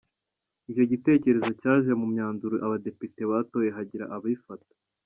Icyo 0.69 0.83
gitekerezo 0.91 1.49
cyaje 1.61 1.91
mu 1.99 2.05
myanzuro 2.13 2.55
abadepite 2.65 3.21
batoye, 3.31 3.69
hagira 3.77 4.05
abifata. 4.15 4.73